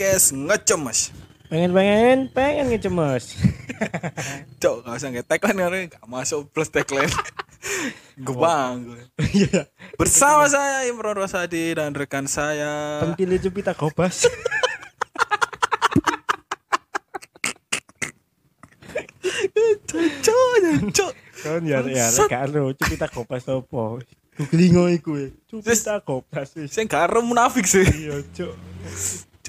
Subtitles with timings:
[0.00, 1.12] podcast ngecemes.
[1.52, 3.36] pengen pengen pengen ngecemes
[4.64, 7.12] Cok, gak usah nge tagline karena gak masuk plus tagline.
[8.16, 8.48] Gue.
[9.36, 9.68] iya
[10.00, 13.04] Bersama saya Imron Rosadi dan rekan saya.
[13.04, 14.24] pentil itu pita gobas
[20.24, 20.54] Cok,
[20.96, 21.12] cok.
[21.40, 24.00] kan ya ya gak ero itu pita gobas apa
[24.32, 25.28] Googlingo iku
[25.60, 27.84] pita gobas wis Saya gak munafik sih.
[27.84, 28.56] iya cuk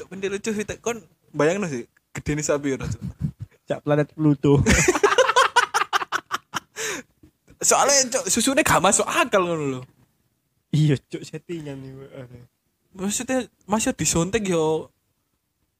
[0.01, 0.97] Cok, pendek lucu kita kon
[1.29, 1.83] bayangin sih.
[2.17, 2.89] Gede nih sapi Cok.
[3.69, 4.59] cak planet Pluto
[7.61, 9.85] Soalnya cok susunya gak masuk akal ngono loh.
[10.73, 11.93] iya cuk settingan nih.
[12.97, 14.89] Maksudnya masih disontek yo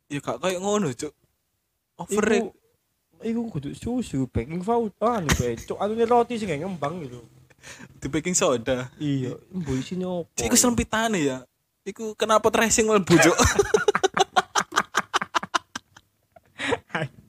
[0.06, 1.14] ya gak kayak ngono cok.
[2.06, 2.54] Over iku
[3.26, 7.26] iku kudu susu baking powder anu bae cuk anune roti sing gak ngembang gitu
[7.98, 8.90] di baking soda.
[9.02, 11.42] iya mbok isine opo iku selempitane ya.
[11.82, 13.38] Iku kenapa tracing mlebu cok.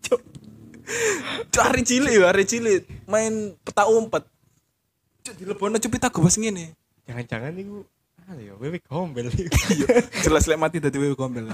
[0.05, 0.21] cuk
[1.53, 4.25] Cok hari cilik ya, hari cilik main peta umpet.
[5.21, 6.73] Cok dilebono cuk pita gobas ngene.
[7.03, 7.83] jangan-jangan iku
[8.25, 9.27] anu ya wewe gombel
[9.75, 11.51] Iya, jelas lek mati dadi wewe gombel.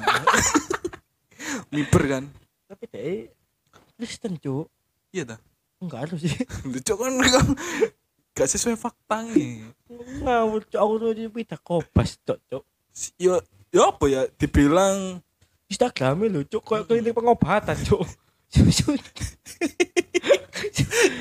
[1.74, 2.24] Miber kan.
[2.68, 3.32] tapi deh
[3.96, 4.68] Kristen cuk
[5.10, 5.36] Iya ta.
[5.80, 6.36] enggak harus sih
[6.86, 7.46] Cok kan kan
[8.36, 9.72] gak sesuai faktanya.
[10.22, 12.62] ngawur cuk aku tuh di pita gobas cuk cuk
[13.18, 13.40] Yo
[13.72, 15.18] yo apa ya dibilang
[15.66, 18.04] Instagramnya cuk kayak klinik pengobatan cuk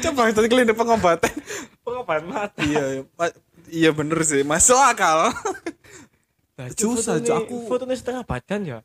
[0.03, 1.31] coba tadi klinik pengobatan.
[1.83, 5.31] pengobatan mata iya, ma- iya bener sih, masuk akal.
[6.57, 8.79] Nah, Susah, Cuk, aku- fotonya setengah badan ya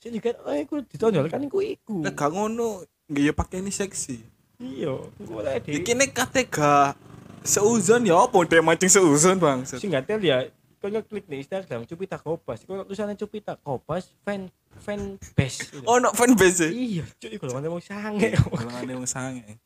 [0.00, 4.16] sini kan oh iku ditonjolkan iku iku Lah gak ngono, nggak ya pakai ini seksi.
[4.56, 6.96] iya iku lah di Iki nek kate gak
[7.40, 9.60] seuzon ya apa deh mancing seuzon bang.
[9.64, 14.48] sing nggak tahu ya kau klik nih Instagram Cupita Kopas kau tulisannya Cupita Kopas fan
[14.78, 15.82] fan base gitu.
[15.84, 16.70] Oh, no fanbase sih.
[16.70, 19.58] iya cuy kalau mana mau sange Golongane wong sange.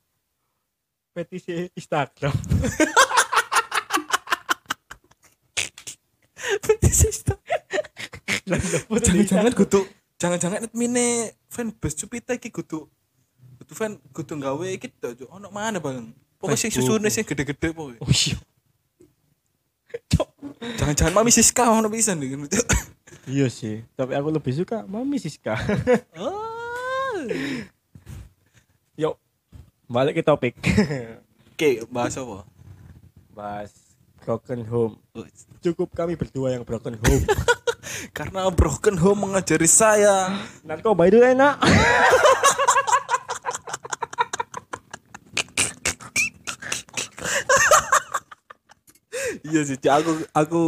[1.13, 2.35] petisi Instagram
[9.05, 9.81] Jangan-jangan kudu
[10.21, 12.89] jangan-jangan admine fanbase Cupita iki kudu
[13.65, 15.25] kudu fan kudu gawe iki to.
[15.25, 15.29] Cuk.
[15.33, 16.13] Ono mana bang?
[16.37, 17.01] Pokoknya sing Facebook.
[17.01, 18.01] susune sing gede-gede pokoknya.
[18.05, 18.37] oh iya.
[20.77, 22.37] Jangan-jangan mami Siska ono pisan nih.
[23.25, 25.57] Iya sih tapi aku lebih suka Mami Siska.
[27.15, 27.25] Oh.
[29.01, 29.17] yuk
[29.89, 30.61] balik ke topik.
[31.57, 32.45] Oke, bahas apa?
[33.35, 33.73] bahas
[34.23, 34.95] broken home.
[35.65, 37.25] Cukup kami berdua yang broken home.
[38.17, 40.31] Karena broken home mengajari saya.
[40.63, 41.59] Narkoba itu enak.
[49.45, 50.61] Iya sih, aku aku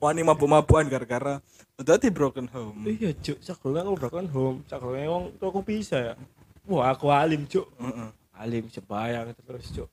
[0.00, 1.44] wani mabuk-mabukan gara-gara
[1.76, 2.88] di broken home.
[2.88, 6.14] iya cuk sakurang aku broken home sakurang wong aku bisa ya
[6.64, 8.08] wah aku alim cuk Heeh.
[8.34, 9.88] alim sebayang terus cuk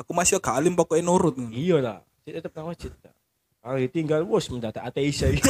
[0.00, 1.36] Aku masih gak alim pokoknya nurut.
[1.36, 1.52] ngono.
[1.52, 3.12] iya lah Cik tetep nang lah
[3.60, 5.28] kalau ditinggal bos mendadak ateis ya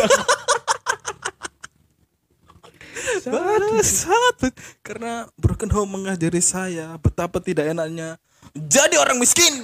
[3.21, 4.57] Bangsat.
[4.81, 8.17] Karena broken home mengajari saya betapa tidak enaknya
[8.57, 9.55] jadi orang miskin.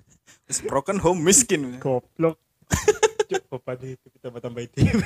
[0.70, 1.76] Broken home miskin.
[1.76, 2.38] goblok
[3.26, 5.00] cuk beban itu kita tambah TV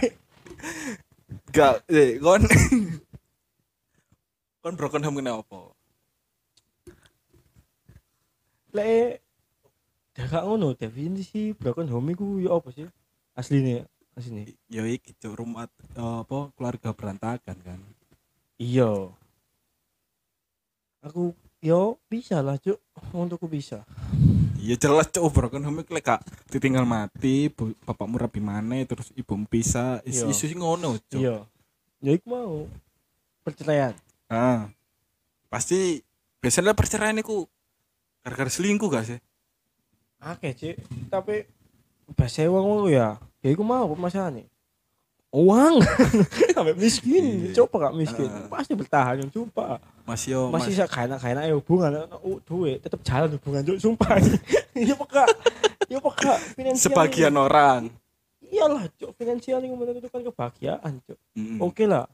[1.50, 2.42] Gak, eh, kon
[4.62, 5.75] kon broken home kenapa?
[8.70, 9.19] lek
[10.14, 10.75] gak ngono.
[10.78, 12.86] Definisi broken home iku ya apa sih?
[13.34, 14.47] Aslinya aslinya.
[14.70, 17.81] Ya iki Cuk, rumah eh, apa keluarga berantakan kan.
[18.58, 19.10] iya.
[21.02, 21.32] Aku
[21.64, 22.78] yo bisa lah cuk.
[23.14, 23.82] Untukku bisa
[24.61, 26.21] Iya jelas cok broken home iku lek
[26.53, 27.49] ditinggal mati,
[27.89, 30.29] bapakmu rabi mana terus ibu pisah, Iya.
[30.29, 31.17] isu isu ngono cok.
[31.17, 31.49] iya
[32.05, 32.69] ya iku mau
[33.41, 33.97] perceraian
[34.29, 34.69] Ah.
[35.51, 36.05] Pasti
[36.39, 37.49] biasanya perceraian iku
[38.23, 39.19] gara-gara selingkuh gak sih?
[40.23, 40.77] Oke cik
[41.09, 41.49] tapi
[42.12, 44.45] bahasa lu ya ya iku mau masalahnya
[45.31, 45.79] uang.
[46.56, 47.50] Sampai miskin.
[47.50, 47.62] Iya.
[47.62, 48.29] coba gak miskin?
[48.31, 48.50] Ah.
[48.50, 49.79] pasti bertahan yang coba.
[50.03, 52.11] Mas yo masih mas, bisa kaya kaya ya hubungan.
[52.23, 52.82] Uh, duit.
[52.82, 53.79] Tetap jalan hubungan cuk.
[53.79, 54.19] Sumpah.
[54.71, 55.27] Iya peka
[55.91, 57.91] iya peka finansial sebagian orang.
[58.38, 59.11] iyalah cuk.
[59.19, 61.19] Finansial yang menentukan kebahagiaan cuk.
[61.35, 61.59] Mm-mm.
[61.59, 62.06] oke lah.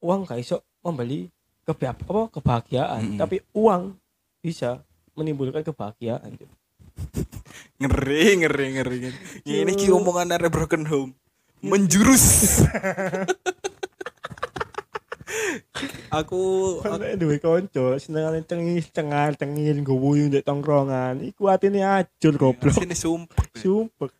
[0.00, 1.28] Uang gak iso membeli
[1.68, 3.00] keba apa kebahagiaan.
[3.04, 3.20] Mm-mm.
[3.20, 3.94] tapi uang
[4.40, 4.80] bisa
[5.12, 6.50] menimbulkan kebahagiaan cuk.
[7.84, 8.98] Ngeri ngeri ngeri.
[9.44, 11.12] Ini ki omongan dari broken home.
[11.64, 12.24] Menjurus.
[16.06, 16.40] Aku
[16.80, 22.94] nek duwe kanca senengane cengis cengar cengir nggowo ndek tongkrongan iku atine ajur goblok Sini
[22.96, 23.44] sumpah.
[23.52, 24.12] sumpek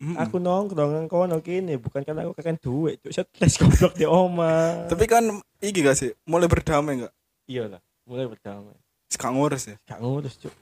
[0.00, 0.16] Mm-mm.
[0.16, 4.88] Aku nongkrong nang kono kene bukan karena aku kakek duit, cuk stres goblok di oma.
[4.88, 5.28] Tapi kan
[5.60, 7.12] iki gak sih, mulai berdamai gak?
[7.44, 8.72] iya lah, mulai berdamai.
[9.12, 9.76] Sekarang ngurus ya.
[9.84, 10.54] Gak ngurus, cuk.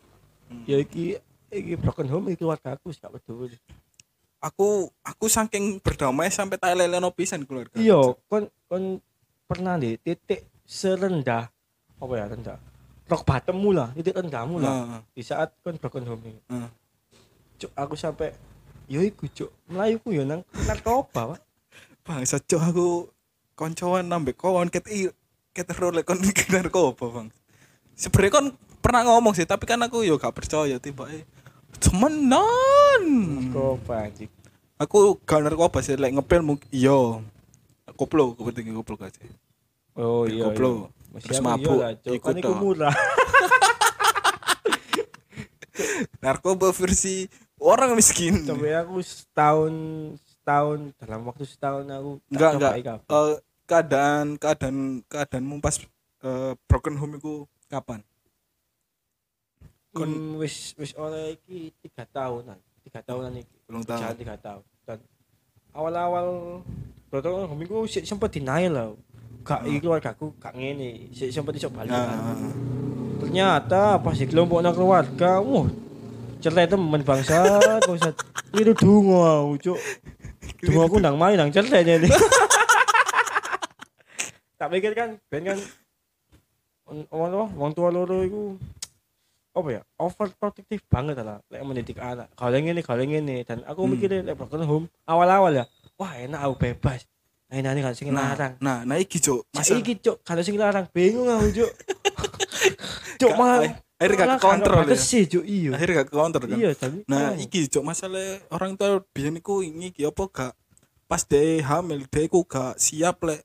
[0.50, 0.66] Hmm.
[0.66, 1.22] Ya iki
[1.54, 3.54] iki broken home iki keluarga aku sih gak peduli.
[4.38, 7.74] Aku aku saking berdamai sampai tak leleno pisan keluarga.
[7.74, 9.02] Iya, kon kon
[9.48, 11.48] pernah di titik serendah
[11.98, 12.58] apa ya rendah
[13.08, 16.68] rock bottommu lah titik rendahmu lah Nah, di saat kon broken home ini nah.
[17.56, 18.36] cuk aku sampai
[18.86, 21.40] yo iku cuk melayuku yo nang narkoba pak
[22.08, 22.88] Bang, sejauh aku
[23.52, 25.12] koncoan nambah kawan ket i
[25.52, 26.16] ket role kon
[26.56, 27.28] narkoba, Bang.
[27.92, 28.46] Sebenarnya kon
[28.80, 31.28] pernah ngomong sih, tapi kan aku yo gak percaya tiba eh
[31.76, 33.02] temenan.
[33.52, 34.30] narkoba anjing
[34.78, 37.18] Aku gak narkoba sih, lek ngepel mungkin iya.
[37.98, 39.26] Koplo, kepentingan koplo sih?
[39.98, 40.88] oh iya koplo.
[41.12, 41.20] iya.
[41.24, 42.94] Terus mabuk, ikut kan murah
[46.22, 47.26] Narkoba versi
[47.58, 48.46] orang miskin.
[48.46, 49.74] sampai aku setahun
[50.22, 52.72] setahun dalam waktu setahun aku Enggak, enggak.
[53.02, 53.34] Eh,
[53.66, 54.76] keadaan keadaan
[55.06, 55.74] keadaanmu pas
[56.22, 58.02] eh, broken home itu kapan?
[59.98, 62.54] Kon- Hmm, wis wis oleh iki tiga tahunan.
[62.80, 63.56] Tiga tahunan iki.
[63.66, 64.14] Belum Jalan tahu.
[64.16, 64.62] tiga tahun.
[64.82, 64.98] Dan
[65.70, 66.26] awal-awal
[67.08, 68.88] broken home iku sih sempat denial lah
[69.42, 71.10] gak iki keluarga aku gak ngene.
[71.10, 71.90] Sih sempat iso balik.
[71.90, 72.36] Nah,
[73.18, 75.66] ternyata pas di kelompok nang keluarga wah
[76.38, 77.42] cerai temen bangsa
[77.90, 78.14] usah
[78.52, 79.80] itu dungo aku cuk.
[80.58, 82.08] Dungo aku nang main nang cerai nih
[84.58, 85.58] tak pikir kan ben kan
[86.84, 88.58] wong wong wong tua loro iku
[89.58, 93.90] apa ya overprotective banget lah lek mendidik anak kalau ini kalau ini dan aku Hmm.
[93.92, 95.64] mikirnya lek broken home awal-awal ya
[95.94, 97.02] wah enak aku bebas
[97.48, 99.48] nah ini kan sing nah, larang nah, nah iki cuk.
[99.50, 101.72] Masa iki cuk, kalau sing larang bingung aku cuk
[103.18, 103.58] Gak- malah
[103.96, 104.94] akhirnya gak kontrol ya.
[104.94, 105.72] sih cuk iya.
[105.72, 106.54] Akhirnya gak kontrol kan.
[106.54, 107.40] Iya tapi Nah, oh.
[107.40, 110.52] iki cuk masalah orang tua biyen iku iki apa gak
[111.04, 113.42] pas de hamil de iku gak siap lek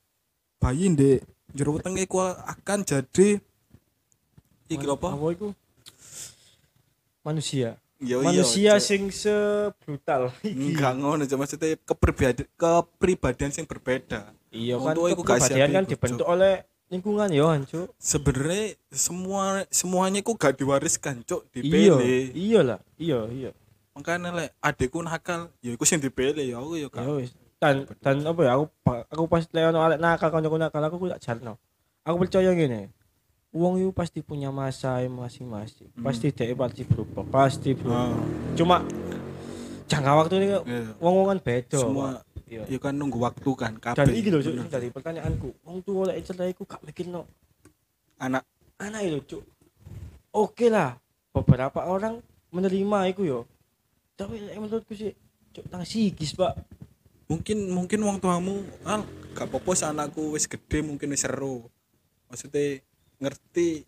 [0.60, 3.39] bayi ndek jero wetenge iku akan jadi
[4.68, 5.07] iki apa?
[5.10, 5.48] Apa iku?
[7.23, 7.79] Manusia.
[8.03, 8.83] Iya, Manusia Cuk.
[8.83, 14.21] sing sebrutal enggak ngono cuk maksudnya kepribadian kepribadian yang berbeda.
[14.51, 17.87] Iya kan gak kepribadian kan dibentuk oleh lingkungan kan cuk.
[17.95, 22.35] Sebenarnya semua semuanya iku gak diwariskan cuk dipilih.
[22.35, 23.51] iya lah, iya iya.
[23.95, 27.07] Makanya lek adekku nakal ya iku sing dipilih ya aku ya gak.
[27.23, 27.31] wis.
[27.63, 28.65] Dan dan apa ya aku
[29.07, 31.55] aku pas leono arek nakal kancaku nakal aku tak jarno.
[32.03, 32.91] Aku percaya gini.
[33.53, 35.94] Uang itu pasti punya masa masing-masing.
[35.94, 36.03] Hmm.
[36.09, 38.09] Pasti dia pasti berubah, pasti berubah.
[38.09, 38.25] Ah,
[38.57, 38.81] Cuma
[39.85, 40.89] jangka waktu ini iya.
[40.97, 41.77] wong kan beda.
[41.77, 42.09] Semua.
[42.50, 42.69] Iya.
[42.69, 44.13] ya kan nunggu waktu kan Dan kabeh.
[44.13, 44.61] iki lho Cuk, Bener.
[44.61, 47.25] sing dari pertanyaanku, wong tuwa lek cerai iku gak mikirno
[48.21, 48.45] anak
[48.77, 49.44] anak itu Cuk.
[50.33, 50.94] Oke lah,
[51.33, 52.21] beberapa orang
[52.53, 53.39] menerima iku yo.
[54.13, 55.17] Tapi menurutku sih
[55.53, 56.53] Cuk tang psikis, Pak.
[57.25, 59.01] mungkin mungkin wong tuamu al
[59.33, 61.65] gak sih anakku wis gede mungkin wis seru
[62.29, 62.83] maksudnya
[63.23, 63.87] ngerti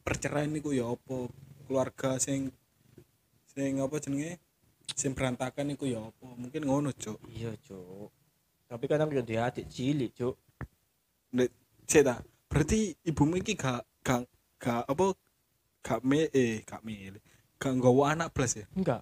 [0.00, 1.28] perceraian niku ya apa
[1.68, 2.48] keluarga sing
[3.52, 4.40] sing apa jenenge
[4.96, 8.08] sing berantakan niku ya apa mungkin ngono cuk Iya, Cuk.
[8.66, 10.34] Tapi kan aku yo di adik cilik, Cuk.
[11.36, 11.48] Nek
[11.84, 12.16] cek ta
[12.48, 14.24] berarti ibumu iki gak gak
[14.60, 15.16] gak apa
[15.80, 17.20] gak me eh gak milih
[17.56, 19.00] gak nggawa anak plus ya Enggak.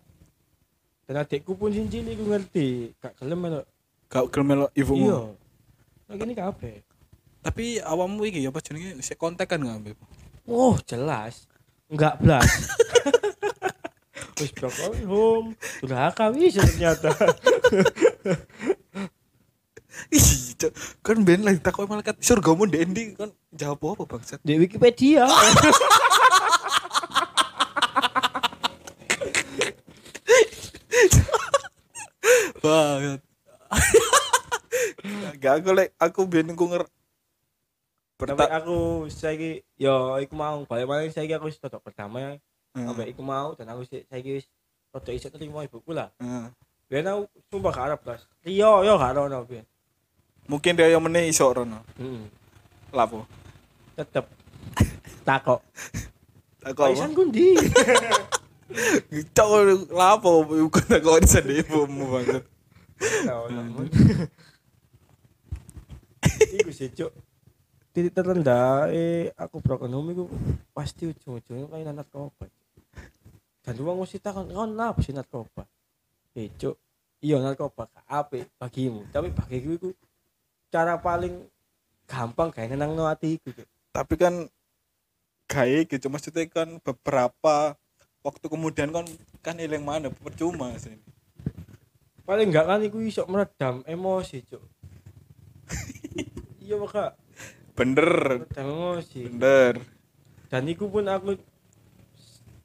[1.06, 3.66] Dan adikku pun sing cilik ku ngerti, gak gelem melok.
[4.06, 5.18] gak gelem melok ibumu Iya.
[6.10, 6.76] Lagi ini kabeh.
[7.40, 9.96] Tapi awakmu iki apa jenenge sik kontak kan gak ambek
[10.50, 11.46] Oh, jelas.
[11.86, 12.42] Enggak blas.
[14.40, 15.48] Wis broken home.
[15.84, 17.12] Durhaka wis ternyata.
[20.10, 20.56] Ih,
[21.04, 25.28] kan ben lagi takut malaikat surgamu ndek endi kan jawab apa bangsat Di Wikipedia.
[32.60, 33.20] banget
[35.40, 36.84] gak aku lek aku ben ku nger
[38.20, 38.76] Berta aku
[39.08, 42.36] saiki yo iku mau balik malah saiki aku wis tetep pertama
[42.70, 42.86] Hmm.
[42.86, 44.46] sampai iku mau dan aku saiki wis
[44.94, 46.06] rada iso terima ibuku lah.
[46.22, 46.46] Heeh.
[46.86, 48.22] Biyen aku sumpah gak arep blas.
[48.46, 49.66] Iya, yo gak ono biyen.
[50.46, 52.26] mungkin dia yang meneh iso rono Heeh.
[52.90, 53.22] lapo
[53.94, 54.26] Tetep
[55.28, 55.62] takok.
[56.62, 57.54] aku apa Paisan kundi.
[59.30, 59.50] cok
[60.00, 62.42] lapo bukan aku bisa ibumu banget
[66.50, 67.10] Iku sih, Cuk.
[67.90, 70.24] Titik terendah eh aku broken home iku
[70.70, 72.46] pasti ujung-ujungnya kayak narkoba.
[73.66, 75.66] Dan uang mesti takon, kau kenapa sih narkoba?
[76.38, 76.78] Eh, Cuk,
[77.18, 79.88] iya narkoba apik bagimu, tapi bagiku iku
[80.70, 81.42] cara paling
[82.06, 83.50] gampang kayak nenang no hatiku,
[83.90, 84.46] tapi kan
[85.50, 87.74] kayak gitu maksudnya kan beberapa
[88.22, 89.02] waktu kemudian kan
[89.42, 90.14] kan hilang mana?
[90.14, 90.94] Percuma sih.
[92.22, 94.62] Paling enggak kan iku iso meredam emosi cuk.
[96.70, 97.18] Iya maka
[97.74, 98.44] bener.
[98.56, 99.82] Emosi bener.
[100.50, 101.38] Dan iku pun aku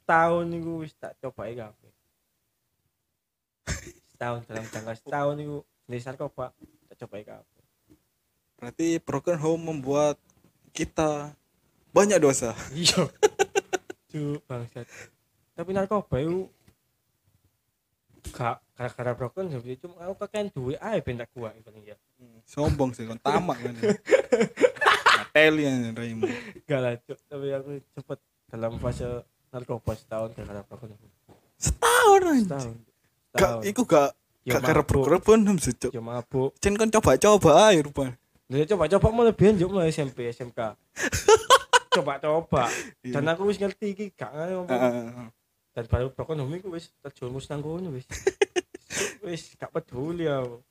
[0.06, 1.92] setahun iku wis tak coba kabeh.
[4.14, 6.54] Setahun dalam jangka setahun iku jenis narkoba
[6.90, 7.62] tak coba kabeh.
[8.56, 10.16] Berarti broken home membuat
[10.74, 11.34] kita
[11.94, 12.56] banyak dosa.
[12.72, 13.06] Iya.
[14.10, 14.86] Cuk bangsat.
[15.56, 16.50] Tapi narkoba itu
[18.32, 21.96] gak gara-gara broken home itu cuma aku kakek duwe ae ben tak kuat paling ya.
[22.44, 23.74] Sombong sih kan tamak kan
[25.16, 26.28] Mateli yang raimu
[26.64, 28.18] gak lah tapi aku cepet
[28.52, 29.06] dalam fase
[29.52, 30.88] narkoba setahun gara-gara broken
[31.56, 32.74] setahun setahun.
[33.36, 34.10] Gak iku gak
[34.46, 35.10] Ya gak mabuk.
[35.10, 36.54] broken sih cuk ya mabuk.
[36.62, 38.14] Cen kan coba-coba aja rupanya
[38.46, 40.54] Dia coba-coba mau lebih juk mulai SMP SMK.
[41.98, 42.70] Coba-coba.
[43.02, 43.18] Iya.
[43.18, 44.70] Dan aku wis ngerti iki gak ngono.
[45.76, 48.08] Dan baru home iku wis terjumus nang kono wis.
[49.28, 50.64] wis gak peduli aku.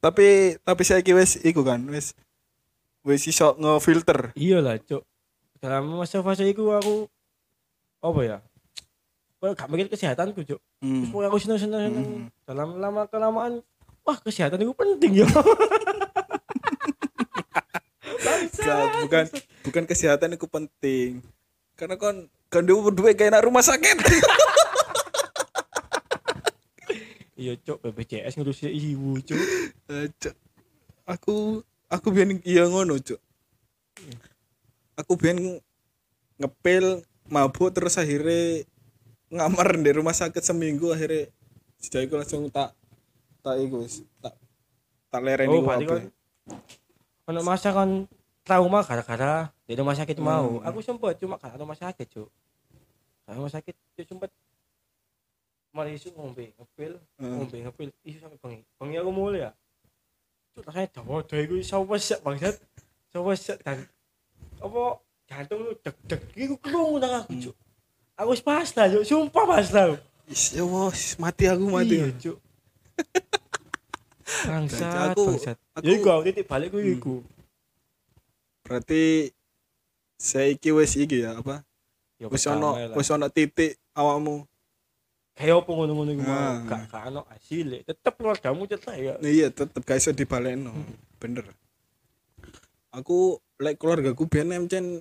[0.00, 2.16] tapi tapi saya wis iku kan wis
[3.04, 5.04] wis iso ngefilter Iya lah, Cuk.
[5.60, 7.04] Dalam masa fase iku aku
[8.00, 8.38] apa ya?
[9.36, 10.48] Kau gak mikir kesehatanku.
[10.48, 11.12] Terus hmm.
[11.12, 12.06] pokoknya aku seneng-seneng seneng.
[12.08, 12.26] Hmm.
[12.48, 13.60] Dalam lama kelamaan
[14.00, 15.28] wah kesehatan itu penting ya.
[19.00, 19.26] Bukan
[19.66, 21.24] bukan kesehatan itu penting
[21.80, 22.16] karena kan
[22.52, 23.96] kan dia berdua kayak anak rumah sakit
[27.40, 29.40] Iya, Cuk, BPJS ngurusi ibu, Cuk.
[29.88, 30.36] Eh, Cuk.
[31.08, 33.18] aku aku biar iya ngono cuk
[34.94, 35.36] aku biar
[36.38, 38.62] ngepil mabuk terus akhirnya
[39.26, 41.26] ngamar di rumah sakit seminggu akhirnya
[41.82, 42.78] sejak itu langsung tak
[43.42, 44.38] tak wis, tak
[45.10, 45.90] tak lereni Oh, berarti wae.
[45.90, 46.02] kan
[47.26, 48.06] ono masa kan
[48.42, 49.32] trauma gara-gara
[49.62, 50.58] di rumah sakit mau.
[50.58, 50.66] Hmm.
[50.66, 52.28] Aku sempet cuma karena rumah sakit, Cuk.
[53.22, 54.30] Karena rumah sakit cuk sempet
[55.70, 57.38] mari isu ngombe, ngepil, Hmm.
[57.38, 58.60] ngombe, ngepil, isu sampai bengi.
[58.74, 59.50] Bengi aku mulai ya.
[60.52, 62.58] Cuk, rasanya dawa dawa iku sawo sek bangsat.
[63.08, 63.86] Sawo sek dan
[64.58, 64.82] apa
[65.24, 67.56] jantung lu deg-deg iku krungu nang aku, Cuk.
[68.16, 69.04] Aku pas lah, Cuk.
[69.04, 69.94] Sumpah pas lah.
[70.26, 71.96] Is, ya wos, mati aku mati.
[71.96, 72.38] Iya, Cuk.
[74.46, 75.56] Bangsat, Aku- bangsat.
[75.74, 77.14] aku- Ya iku aku titik balik ku iku.
[78.70, 79.34] Berarti
[80.14, 81.66] saya iki wis iki ya apa?
[82.22, 82.94] Ya Wis pertama ono lah.
[82.94, 84.46] wis ono titik awakmu.
[85.34, 86.60] kayak apa ngono-ngono iku Ah.
[86.62, 90.70] gak gak ono hasil tetep keluargamu cetak ya Iya, tetep gak iso dibalekno.
[91.16, 91.48] Bener.
[92.92, 95.00] Aku lek keluargaku biyen emcen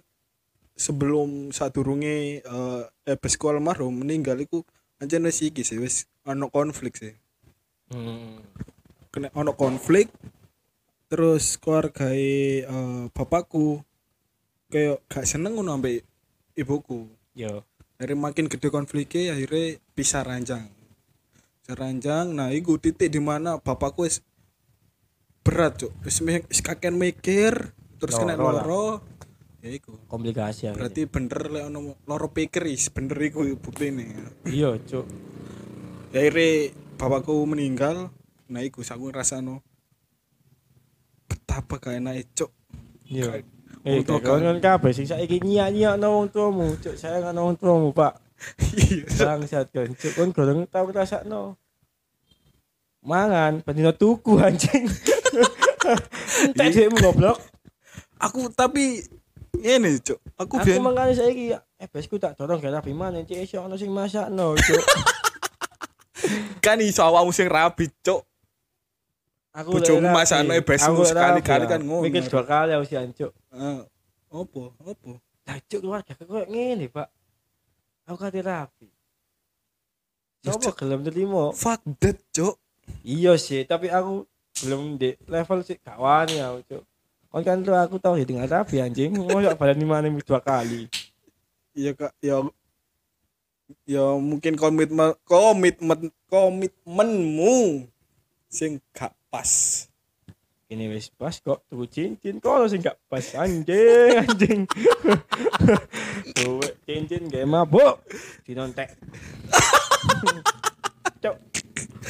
[0.73, 4.63] sebelum sadurunge eh ebesku almarhum meninggal iku
[4.97, 7.13] ancen wis iki sih wis ono konflik sih.
[7.91, 8.39] hmm.
[9.11, 10.07] Kena ono konflik
[11.09, 12.63] terus keluarga eh
[13.09, 13.81] bapakku
[14.69, 16.05] kayak gak seneng ngono ambek
[16.53, 17.09] ibuku.
[17.33, 17.65] yo
[17.99, 20.69] Dari makin gede konfliknya akhirnya pisah ranjang.
[21.59, 24.21] Pisah ranjang, nah iku titik di mana bapakku wis
[25.43, 26.21] berat wis
[26.61, 28.63] kakek mikir terus kena Loro lah.
[28.63, 28.87] loro.
[29.59, 29.91] Ya iku.
[30.07, 34.07] komplikasi ya Berarti bener lek ono loro pikir is bener iku buktine.
[34.47, 35.01] iya Ya
[36.13, 38.13] akhirnya bapakku meninggal.
[38.47, 39.59] Nah iku aku ngrasano
[41.29, 42.49] betapa gak enak cuk.
[43.05, 43.29] iya.
[43.29, 43.57] Kayak-
[43.87, 46.99] eh kawan kabeh sing saiki nyiak-nyiak nang wong tuamu cuk.
[46.99, 48.19] Saya kan wong tuamu pak.
[48.59, 49.03] Iya.
[49.19, 50.11] bangsat kan cuk?
[50.17, 51.55] Kon goreng tau ngrasakno.
[52.99, 54.83] Mangan pendino tuku anjing.
[56.43, 56.71] Entek.
[56.75, 57.39] Dhekmu goblok.
[58.19, 58.99] Aku tapi
[59.59, 60.19] ini cuk.
[60.35, 63.79] Aku aku biyen mangane saiki eh besku tak dorong gak rapi mana cek iso ono
[63.79, 64.83] sing masakno cuk.
[66.63, 68.27] Kan iso awakmu sing rabi cuk.
[69.49, 70.07] Aku Bojomu
[70.53, 71.85] ebesmu Aku lek sekali-kali rapi, kan ya.
[71.87, 72.03] ngono.
[72.05, 73.31] mikir dua kali aku sih ancuk.
[73.53, 73.79] Eh,
[74.29, 75.11] opo opo
[75.49, 77.09] lah cuk keluarga kok ngene pak.
[78.05, 78.87] Aku kate rapi.
[80.45, 82.55] Ya, Sopo gelem terima fuck that cuk.
[83.01, 84.25] Iya sih tapi aku
[84.61, 86.83] belum di level sih gak wani aku cuk.
[87.29, 89.13] Kon kan tuh aku tau ya dengan rapi anjing.
[89.17, 90.85] Mau gak badan lima enam dua kali?
[91.73, 92.13] Iya kak.
[92.21, 92.41] Ya
[93.85, 97.85] ya mungkin komitmen komitmen komitmenmu
[98.49, 99.85] sing gak pas.
[100.69, 102.37] Ini wis pas kok tuku cincin.
[102.37, 103.25] Kok sing gak pas?
[103.37, 104.61] Anjing anjing.
[106.37, 107.97] Tuh cincin gak mabuk.
[108.45, 108.93] Dinontek.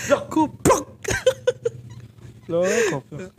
[0.10, 0.84] Cuk goblok
[2.50, 3.30] lo goblok.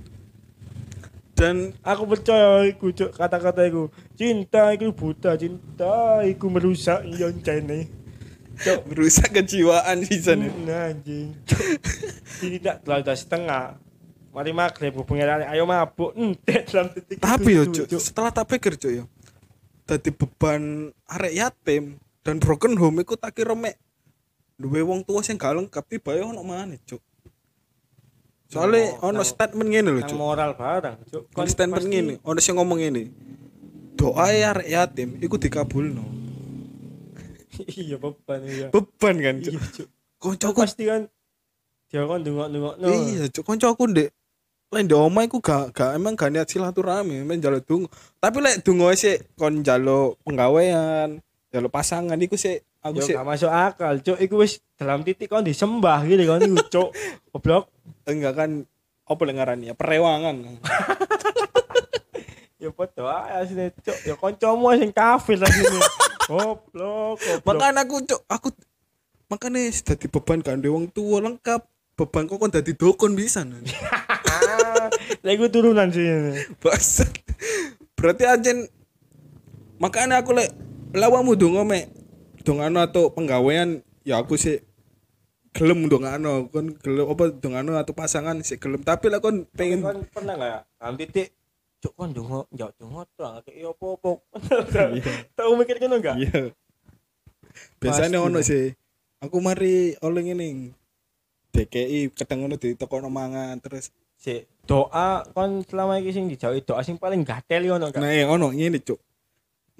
[1.35, 7.89] Dan aku percaya iku kata-kata iku cinta iku buta cinta iku merusak yon cene
[8.61, 8.81] cuk.
[8.87, 11.33] Merusak kejiwaan sih sana Nah, anjing
[12.40, 13.64] tidak telah setengah.
[14.31, 16.14] Mari maghrib hubungi lari ayo mabuk.
[16.14, 19.05] Entek dalam detik tapi yo cuk setelah tak pikir cuk yo.
[19.85, 20.62] Dadi beban
[21.11, 23.75] arek yatim dan broken home iku tak kira mek.
[24.55, 27.00] Duwe wong tua sing gak lengkap tiba yo ono maneh cuk.
[28.47, 30.19] Soalnya Nang- ono statement ngene lho cuk.
[30.19, 31.25] moral barang, Cuk.
[31.47, 33.02] statement ngene ono sing ngomong ngene.
[33.99, 36.20] Doa ya arek yatim iku dikabulno
[37.83, 38.66] iya beban iya.
[38.71, 39.88] beban kan cuk Iya, Cuk.
[40.21, 41.02] koncoku Pasti kan
[41.90, 42.87] dia kan dungok-dungok no.
[42.87, 44.11] iya cuk koncoku ndek
[44.71, 47.90] lain di omah iku gak gak emang gak niat silaturahmi men njaluk donga
[48.23, 51.19] tapi lek donga sik kon njaluk penggawean
[51.50, 54.16] njaluk pasangan iku sik aku sik gak masuk akal, Cuk.
[54.23, 56.88] Iku wis dalam titik kon disembah gitu kan iku, Cuk.
[57.35, 57.66] Goblok.
[58.07, 58.50] enggak kan
[59.04, 60.37] apa lek ngarani ya perewangan
[62.61, 63.99] Ya padha ae asine, Cuk.
[64.04, 65.80] Ya kancamu sing kafir asine.
[66.31, 68.49] Goblok, makanya aku cuk aku
[69.27, 71.67] makanya dadi beban kan wong tua lengkap
[71.99, 73.43] beban kok kon dadi dokon bisa
[75.27, 76.07] Lah iku turunan sih.
[76.07, 76.39] ini.
[76.63, 77.13] Bangsat.
[77.99, 78.71] Berarti ajen
[79.83, 80.55] makanya aku lek
[80.95, 81.91] lawamu dongo me
[82.47, 84.63] dongano atau penggawean ya aku sih
[85.51, 90.01] gelem dongano kon gelem apa dongano atau pasangan sih gelem tapi lah kon Pengen kan
[90.09, 90.59] pernah ya?
[90.79, 91.35] Dalam titik
[91.81, 94.13] Cuk kon dongo, njak dongo tuh kayak iya apa-apa.
[95.33, 96.17] Tahu mikir ngono enggak?
[96.21, 96.53] iya.
[97.81, 98.77] Biasanya ono sih.
[99.25, 100.69] Aku mari oleh ini
[101.57, 103.89] DKI kadang ono di toko mangan terus
[104.21, 108.05] Si doa kon selama iki sing dijauhi doa sing paling gatel ngono enggak?
[108.05, 109.01] nah yang ono ini cuk.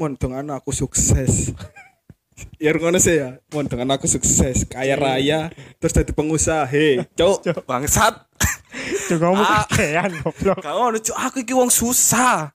[0.01, 1.53] Mon dongano aku sukses.
[2.57, 3.37] Ya ngono sih ya.
[3.53, 6.65] Mon dengan aku sukses kaya raya terus jadi pengusaha.
[6.73, 8.17] He cuk bangsat
[9.11, 9.67] Cuk ngomong Ah.
[9.67, 10.59] kakean goblok.
[10.63, 11.17] kau ngono cuk.
[11.19, 12.55] Aku iki wong susah.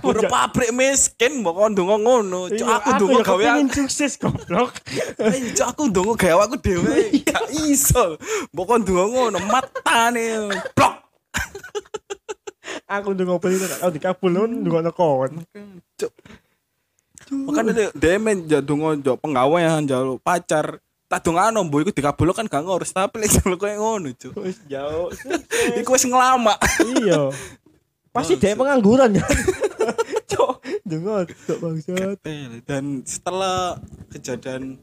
[0.00, 2.46] Buru pabrik miskin mbok kon ndonga ngono.
[2.54, 4.70] Cuk Iya, aku ndonga ya gawe kepengin sukses goblok.
[5.18, 6.94] Ayo cuk aku ndonga gawe aku dhewe.
[7.26, 8.14] Gak iso.
[8.54, 10.24] Mbok kon ndonga ngono matane.
[10.78, 10.94] Blok.
[12.86, 15.42] Aku ndonga ben itu tau dikabul ndonga kon.
[15.98, 16.12] cuk.
[17.32, 20.78] Makanya dia demen ya ndonga njok penggawean njalo pacar
[21.12, 25.12] tak dongano mbok iku dikabul kan gak ngurus tapi lek koyo ngono cuk Wis jauh.
[25.84, 27.28] iku wis ngelama Iya.
[28.08, 29.36] Pasti dia pengangguran kan.
[30.24, 30.52] Cok,
[30.88, 32.16] ndonga cok bangsat.
[32.64, 33.76] Dan setelah
[34.08, 34.80] kejadian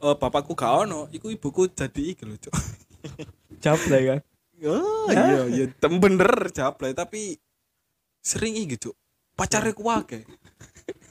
[0.00, 2.54] eh, bapakku gak ono iku ibuku jadi iki lho cuk
[3.64, 4.20] Jablay kan.
[4.64, 7.36] oh iya iya tem bener jablay tapi
[8.24, 8.96] sering iki cuk
[9.36, 10.24] pacare ku akeh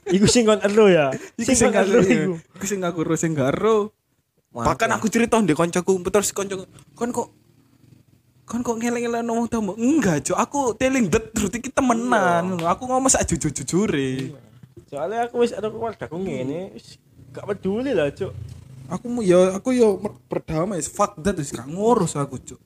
[0.08, 1.12] Iku sing kon elu ya.
[1.36, 2.34] Iku sing ero iku.
[2.64, 3.92] sing gak ero sing gak ero
[4.54, 6.66] bahkan aku cerita ndek koncoku terus koncoku.
[6.98, 7.28] Kon kok
[8.48, 12.56] kon kok ngeleng-ngeleng ngomong tamu enggak cuk aku teling det terus iki temenan.
[12.64, 14.32] Aku ngomong sak jujur-jujure.
[14.88, 16.96] Soalnya aku wis ada keluarga aku ngene, wis
[17.36, 18.32] gak peduli lah, Cuk.
[18.88, 22.62] aku mau ya aku ya mer- berdamai fuck that wis gak ngurus aku cuk.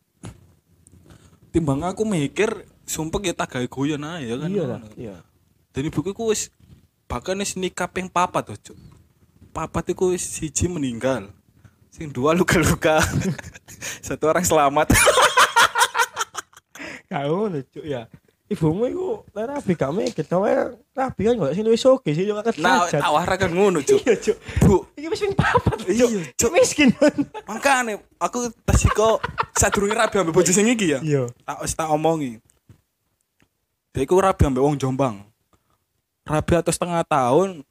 [1.49, 4.49] Timbang aku mikir sumpah kita gawe guyon ya kan?
[4.53, 5.15] Iya lah, iya.
[5.73, 6.53] dan ibuku ku wis
[7.09, 8.77] bahkan wis nikah ping papat tuh cuk.
[9.49, 11.25] Papat iku wis siji meninggal
[11.91, 13.03] sing dua luka-luka
[14.07, 14.87] satu orang selamat
[17.11, 18.07] Kau Cuk ya.
[18.47, 20.55] Ibumu iku lah rabi gak mikir, tau ae
[20.91, 24.15] rabi kan gak sing wis oke sih yo kakek nah awara kan ngono cuk Iya,
[24.19, 24.37] Cuk.
[24.63, 26.51] bu Iki wis ping papat, Iya, Cuk.
[26.51, 26.91] Miskin.
[27.51, 29.23] makanya aku tas kok
[29.55, 31.31] sadurunge rabi ambek bojo sing iki ya Iya.
[31.47, 32.43] tak wis tak omongi
[33.95, 35.23] dia iku rabi ambek wong Jombang
[36.27, 37.63] rabi atau setengah tahun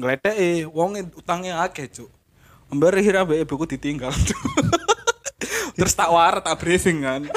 [0.00, 2.08] ngledeki wong utangnya akeh cuk
[2.72, 4.08] ambar akhir ambek ibuku ditinggal
[5.76, 7.20] terus tak war tak briefing kan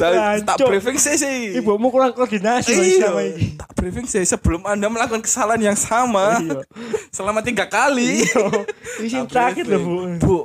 [0.00, 0.12] tak,
[0.44, 3.08] tak briefing sih sih Ibumu kurang koordinasi Iya,
[3.56, 6.60] tak briefing sih sebelum anda melakukan kesalahan yang sama Iya.
[7.16, 8.24] selama tiga kali
[9.00, 9.96] Iki sing Tak terakhir lho, Bu.
[10.20, 10.36] Bu,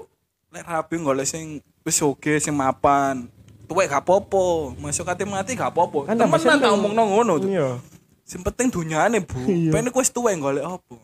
[0.51, 3.27] lek rapi golek sing wis oke sing mapan.
[3.65, 6.11] Tuwek gak apa-apa, masuk kate mati gak apa-apa.
[6.11, 7.33] Kan Temenan tak omongno ngono.
[7.39, 7.47] Cuk.
[7.47, 7.79] Iya.
[8.31, 9.35] Sing penting dunyane, Bu.
[9.51, 9.75] Iya.
[9.75, 10.95] Pengen ku wis tuwek golek apa.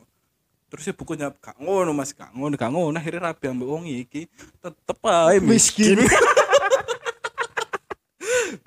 [0.71, 2.95] Terus ya bukunya gak ngono Mas, gak ngono, gak ngono.
[2.95, 4.31] Akhirnya rapi ambek wong iki
[4.63, 5.99] tetep ae miskin.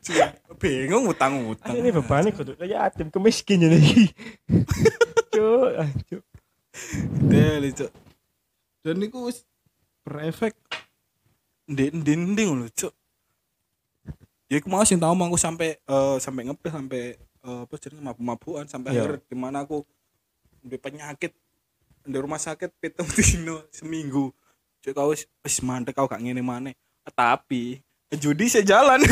[0.04, 0.16] Cuk,
[0.60, 1.72] Bingung utang-utang.
[1.72, 4.06] Ini bebannya kudu kayak yatim kemiskin ini iki.
[5.36, 6.24] Cuk, ah, cuk.
[7.32, 7.92] Deli, Cuk.
[8.84, 9.28] Dan niku
[10.04, 10.52] berefek
[11.64, 12.92] ndek-ndek lho, Cuk.
[14.52, 18.66] Ya aku mau sing tau aku sampai eh, sampai ngepel sampai eh, apa jenenge mabuk-mabukan
[18.66, 19.00] sampai Iya.
[19.02, 19.82] akhir di mana aku
[20.60, 21.32] di penyakit
[22.00, 24.28] di rumah sakit pitung dino seminggu.
[24.80, 25.24] Cuk kau wis
[25.60, 26.72] mandek kau gak ngene maneh.
[27.06, 27.78] Tapi
[28.10, 28.98] judi saya jalan.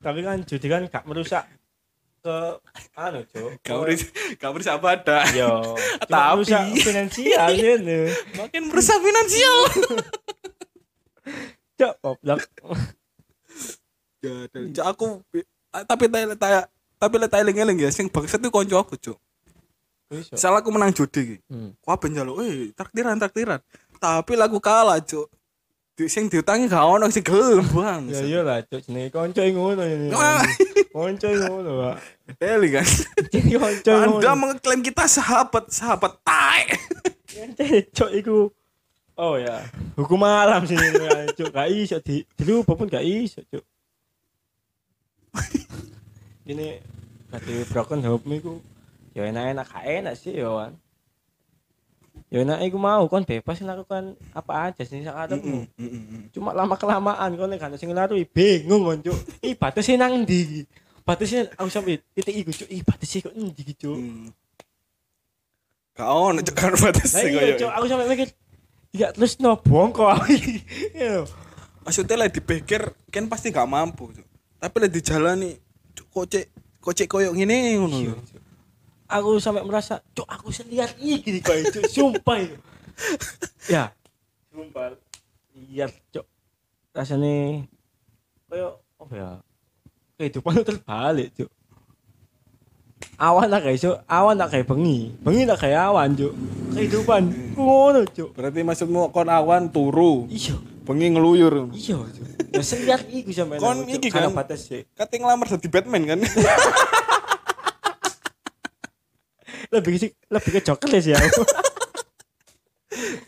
[0.00, 1.44] Tapi kan judi kan gak merusak
[2.20, 2.36] ke
[2.94, 3.50] anu, Cuk.
[3.60, 4.02] Kau beris
[4.36, 5.18] kau beris apa ada.
[5.30, 8.00] Yo, Tapi- merusak finansial ini.
[8.34, 9.56] Makin merusak finansial.
[11.76, 12.40] Cuk, goblok.
[14.24, 14.48] Ya,
[14.82, 15.20] aku
[15.84, 16.64] tapi tay tay
[16.96, 19.18] tapi le eling-eling ya sing bangsat itu konco aku, Cuk.
[20.32, 21.36] Salah aku menang judi iki.
[21.50, 21.76] Hmm.
[21.82, 23.60] Ku aben njaluk, eh traktiran traktiran.
[24.00, 25.28] Tapi lagu kalah, Cuk.
[25.96, 28.12] Di sing diutangi gak ono sing gelem, Bang.
[28.12, 30.12] Ya iya lah, cuk jenenge kanca ngono ini.
[30.12, 30.44] Ah.
[30.92, 31.96] Kanca ngono, Pak.
[32.36, 32.84] Eli kan.
[33.32, 34.20] Kanca ngono.
[34.20, 36.68] Anda mengklaim kita sahabat, sahabat tai.
[37.96, 38.52] Cok iku
[39.16, 39.64] Oh ya,
[39.96, 40.92] hukum alam sini
[41.32, 41.48] cuk.
[41.48, 43.64] Gak iso di dilupa pun gak iso cuk.
[46.46, 46.78] Ini
[47.26, 48.62] kati broken hope iku
[49.10, 50.72] ya enak-enak enak sih ya kan.
[52.30, 55.66] Ya enak iku mau kon bebas melakukan apa aja sih sak ademmu.
[56.30, 59.18] Cuma lama kelamaan kon nek gak sing ngaruhi bingung kon cuk.
[59.42, 60.62] Ih batasnya nang ndi?
[61.02, 62.68] Batasnya aku sampai titik iku cuk.
[62.70, 63.98] Ih batasnya kok endi iki cuk.
[63.98, 64.30] Hmm.
[65.98, 67.54] Gak ono cuk kan sing iya koyo.
[67.66, 68.28] cuk, aku sampai mikir
[68.94, 70.14] ya terus no bongko.
[71.86, 72.82] Maksudnya lah dipikir
[73.14, 74.26] kan pasti gak mampu, Cuk.
[74.58, 75.54] Tapi lah dijalani
[75.96, 76.44] Cuk, kok cek
[76.84, 78.14] kok cek koyo ngene ngono lho.
[79.06, 82.56] Aku sampai merasa, cuk aku selihat iki nih kau cuk, sumpah itu.
[83.70, 83.94] ya,
[84.52, 84.92] sumpah.
[85.56, 86.26] Lihat cuk.
[86.92, 87.64] Rasanya
[88.50, 89.30] kayak apa ya?
[90.20, 91.50] Kehidupan itu terbalik cuk.
[93.16, 96.34] Awan tak kayak cuk, awan tak kayak bengi, bengi tak kayak awan cuk.
[96.76, 97.22] Kehidupan
[97.56, 98.30] ngono cuk.
[98.36, 101.74] Berarti maksudmu kon awan turu, Iya, bengi ngeluyur.
[101.74, 101.98] iya.
[102.54, 104.30] Ya selihat iku sampai Kon iki kan?
[104.30, 104.86] batas sih.
[104.94, 106.20] Kate ngelamar jadi Batman kan.
[109.74, 111.18] Lebih sih lebih ke coklat ya.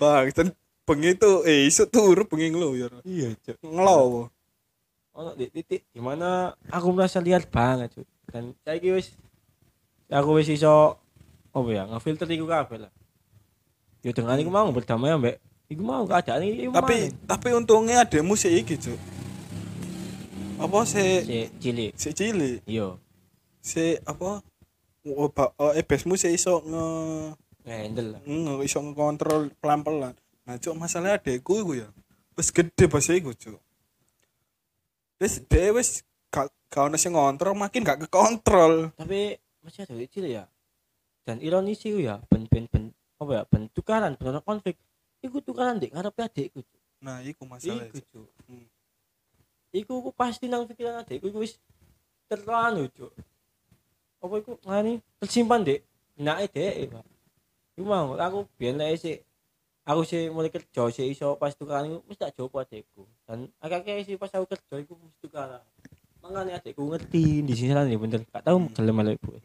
[0.00, 0.54] Bang, dan
[0.86, 3.02] bengi itu eh isu turu bengi ngeluyur.
[3.02, 3.58] iya cuk.
[3.60, 4.30] Ngelowo.
[5.18, 9.18] ono di titik di mana aku merasa lihat banget cuy dan saya wis
[10.06, 10.94] aku wis iso
[11.50, 12.92] apa ya ngefilter iku kabeh lah
[14.06, 16.96] ya dengan iku mau berdamai ambek iku mau keadaan iki Tapi
[17.28, 18.98] tapi untungnya ada musik iki, Cuk.
[20.58, 22.98] Apa sih si cilik si cilik, iya
[23.62, 24.42] si apa
[25.14, 26.84] oh, ba- oh, ebesmu sih iso nge
[27.62, 30.16] ngendel lah nge iso ngekontrol pelan-pelan.
[30.48, 31.88] Nah, Cuk, masalahnya adekku iku ya.
[32.34, 33.60] Wis gede bahasa iku, Cuk.
[35.20, 36.02] Wis dhewe wis
[36.32, 38.90] gak gak ono sing ngontrol, makin gak kekontrol.
[38.96, 40.44] tapi masih ada cilik ya
[41.28, 42.88] dan ironis iku ya ben ben ben
[43.20, 44.80] apa ya ben tukaran ben konflik
[45.24, 46.80] iku tukaran dek ngarepe adekku Cuk.
[46.98, 47.86] Nah, iku masalah.
[47.86, 48.28] iku Cuk.
[48.46, 48.66] Hmm.
[49.68, 51.60] iku ku pasti nang pikiran adekku iku wis
[52.28, 53.12] terlalu cuk
[54.18, 55.80] apa iku ngani tersimpan dek
[56.16, 57.04] benake dek Pak
[57.76, 59.18] iku mau aku biyen lek sik
[59.88, 63.84] aku sih mulai kerja sih iso pas tukaran iku mesti tak jopo adekku dan agak
[64.04, 65.62] sih pas aku kerja iku mesti tukaran
[66.24, 69.36] makanya adekku ngerti di sini lah bener gak tau gelem malah ibu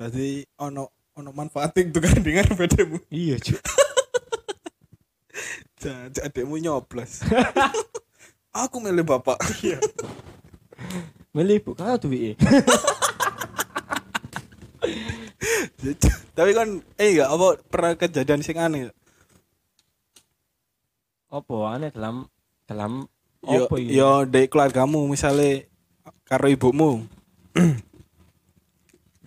[0.00, 2.96] Tadi ono ono manfaatin tuh kan dengan bedemu.
[3.12, 3.60] iya cuk
[5.80, 7.24] Jadi adekmu nyoblos.
[8.64, 9.38] Aku milih bapak.
[9.62, 9.78] Iya.
[11.36, 12.34] milih ibu kalau iya
[16.34, 18.90] Tapi kan eh enggak apa pernah kejadian sing aneh.
[21.30, 22.26] apa aneh dalam
[22.66, 23.06] dalam
[23.46, 25.62] Yo apa ini yo dek keluargamu misalnya
[26.26, 27.06] karo ibumu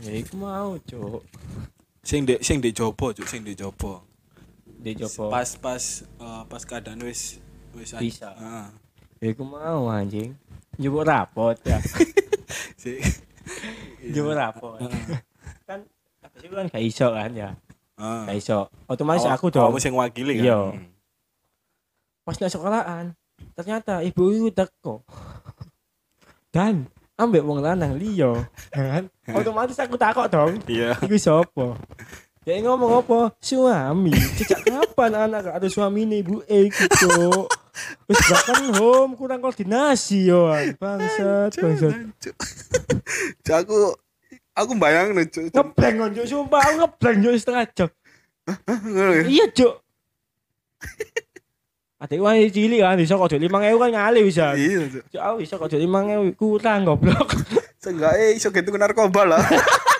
[0.04, 1.24] ya iku mau cuk
[2.04, 4.04] sing dek sing dek jopo cuk sing dek jopo.
[4.84, 7.40] Di jopo Pas pas eh, pas keadaan wis
[7.72, 8.36] wis Bisa.
[8.36, 8.68] Heeh.
[9.18, 10.36] ya iku mau anjing
[10.76, 11.80] Jupuk rapot ya
[12.82, 13.00] Si
[14.04, 14.76] Jumlah rapor.
[15.64, 15.80] kan
[16.20, 17.50] apa sih kan gak iso kan ya.
[17.96, 18.22] Heeh.
[18.28, 18.68] Gak iso.
[18.86, 19.64] Otomatis Awak- aku dong.
[19.66, 20.44] awakmu sing wakili kan.
[20.44, 20.60] Iya.
[20.76, 20.92] Hmm.
[22.22, 23.06] Pas nang sekolahan,
[23.54, 25.08] ternyata ibu itu teko.
[26.52, 29.08] Dan ambek wong lanang liya, kan?
[29.40, 30.60] Otomatis aku takut dong.
[30.68, 31.00] Iya.
[31.00, 31.80] Iku sapa?
[32.44, 33.32] Dia ngomong apa?
[33.40, 34.12] Suami.
[34.36, 37.48] Sejak kapan anak gak ada suami nih ibu eh gitu.
[38.12, 40.52] Wis bahkan home kurang koordinasi yo.
[40.76, 41.96] Bangsat, bangsat.
[42.24, 42.36] Cuk.
[43.48, 43.78] Cuk, aku
[44.60, 45.56] aku bayang nih cuk.
[45.56, 46.26] Ngeblank kon Cuk.
[46.28, 47.90] sumpah aku ngeblank Cuk, setengah jam.
[48.92, 49.24] Ya?
[49.24, 49.74] Iya, Cuk.
[52.04, 53.48] Adek wae cilik kan iso kok 5000
[53.80, 54.52] kan ngali bisa.
[54.60, 55.04] Iya cuk.
[55.16, 57.40] Cuk, aku iso kok 5000 kurang goblok.
[57.80, 59.44] Seenggaknya iso gitu narkoba lah.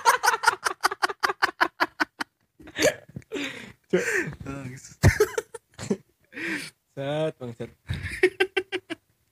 [6.94, 7.70] Set bangsat.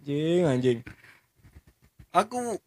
[0.01, 0.79] Anjing anjing.
[2.11, 2.59] aku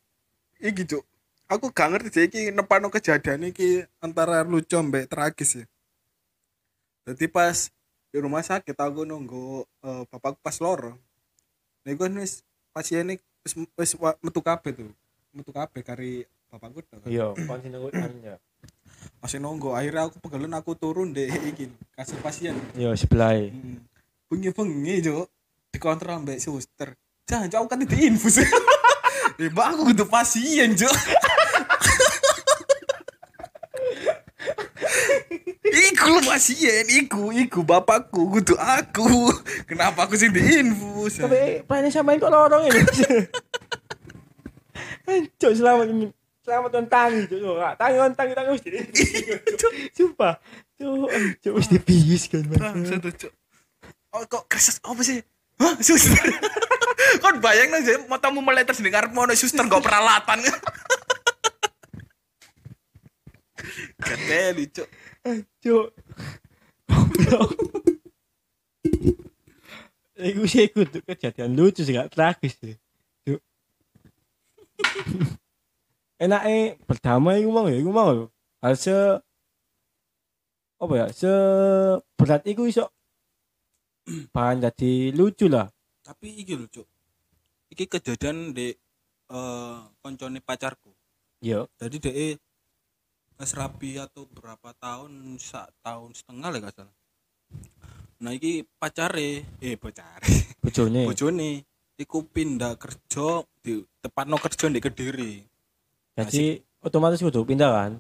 [0.59, 1.05] iki cuk.
[1.45, 5.65] Aku gak ngerti sih iki nepano kejadian iki antara lucu mbek tragis ya.
[7.05, 7.69] Jadi pas
[8.09, 10.97] di rumah sakit aku nunggu eh, bapakku pas loro.
[11.85, 12.41] Nego wis
[12.73, 13.21] pasien ini
[13.77, 14.91] wis metu kabeh tuh.
[15.37, 16.81] Metu kabeh kari bapakku.
[17.07, 17.93] Iya, kon sing nunggu
[18.25, 18.41] ya.
[19.21, 22.55] Masih nunggu akhirnya aku pegelen aku turun deh iki kasih pasien.
[22.77, 23.35] Iya, sebelah.
[23.37, 23.83] Hmm.
[24.29, 25.27] Bengi-bengi cuk
[25.75, 26.97] dikontrol mbek suster.
[27.25, 28.41] Jangan aku kan di infus.
[29.35, 30.95] Eh, mbak aku kudu pasien cuk.
[36.35, 39.31] pasien iku iku bapakku kudu aku
[39.71, 42.83] kenapa aku sih diinfus Tapi plannya samain kok lorong ini.
[45.39, 46.11] Cuk selamat ini.
[46.45, 47.41] Selamat on tangi cuk.
[47.41, 47.75] Cuk, Kak.
[47.81, 48.71] Tangi on tangi tangi mesti.
[49.97, 50.37] Sumpah.
[50.77, 51.09] Cuk,
[51.41, 52.45] cuk mesti bius kan.
[52.45, 52.85] Mas.
[52.85, 53.33] satu cok
[54.15, 55.19] oh kok krisis apa sih
[55.55, 56.19] Hah, suster.
[57.23, 60.43] Kon bayang nang jadi matamu meleter sendiri ngarep mau suster gak peralatan.
[64.03, 64.89] Keteli, cok.
[65.63, 65.95] Cuk.
[70.19, 72.75] Iku sih ikut kejadian lucu sih gak tragis sih.
[73.23, 73.39] Cuk.
[76.25, 78.27] Enaknya pertama iku mau ya, iku mau lho.
[78.73, 79.21] Se
[80.81, 81.29] apa ya, se
[82.17, 82.89] berat iku iso
[84.35, 85.69] bahan jadi lucu lah.
[86.01, 86.89] Tapi iki cok.
[87.77, 88.73] Iki kejadian di
[89.29, 90.93] eh koncone pacarku.
[91.45, 91.69] Yo.
[91.77, 92.13] Jadi de
[93.37, 96.97] wis rapi atau berapa tahun sak tahun setengah lah gak salah.
[98.25, 100.57] Nah iki pacare, eh pacare.
[100.65, 101.05] Bojone.
[101.13, 101.51] bojone
[102.01, 105.54] iku pindah kerja di tepatno kerja di Kediri.
[106.15, 106.45] Jadi
[106.81, 107.93] otomatis kudu pindah kan.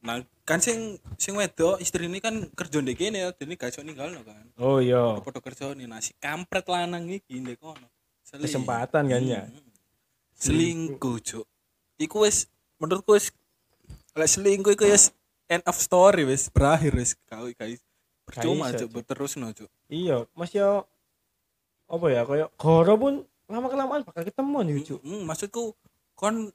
[0.00, 0.16] Nah,
[0.48, 4.48] kan sing sing wedok istrine kan kerja di kene jadi gak iso ninggalno kan.
[4.56, 5.20] Oh iya.
[5.20, 7.84] Padha kerja nih nasi kampret lanang iki ndek kono.
[8.24, 9.44] Seling- Kesempatan kan ya.
[9.44, 9.70] Hmm.
[10.32, 11.46] Selingkuh, Cuk.
[12.00, 12.48] Iku wis
[12.80, 13.28] menurutku wis
[14.16, 15.12] lek selingkuh iku wis
[15.46, 17.84] end of story wis berakhir wis kau guys.
[18.24, 19.68] Percuma Cuk terus no Cuk.
[19.92, 20.88] Iya, Mas yo
[21.90, 23.14] apa ya kayak goro pun
[23.50, 24.74] lama kelamaan bakal ketemu nih.
[24.96, 25.76] Hmm, maksudku
[26.16, 26.48] kon